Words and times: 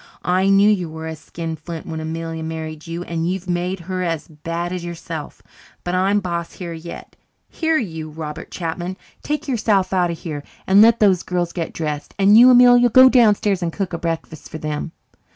I 0.25 0.49
knew 0.49 0.67
you 0.67 0.89
was 0.89 1.11
a 1.19 1.21
skinflint 1.27 1.85
when 1.85 1.99
Amelia 1.99 2.41
married 2.41 2.87
you 2.87 3.03
and 3.03 3.29
you've 3.29 3.47
made 3.47 3.81
her 3.81 4.01
as 4.01 4.27
bad 4.27 4.73
as 4.73 4.83
yourself. 4.83 5.43
But 5.83 5.93
I'm 5.93 6.19
boss 6.21 6.53
here 6.53 6.73
yet. 6.73 7.15
Here, 7.47 7.77
you, 7.77 8.09
Robert 8.09 8.49
Chapman, 8.49 8.97
take 9.21 9.47
yourself 9.47 9.93
out 9.93 10.09
of 10.09 10.17
here 10.17 10.41
and 10.65 10.81
let 10.81 10.99
those 11.01 11.21
girls 11.21 11.53
get 11.53 11.71
dressed. 11.71 12.15
And 12.17 12.35
you, 12.35 12.49
Amelia, 12.49 12.89
go 12.89 13.09
downstairs 13.09 13.61
and 13.61 13.71
cook 13.71 13.93
a 13.93 13.99
breakfast 13.99 14.49
for 14.49 14.57
them." 14.57 14.91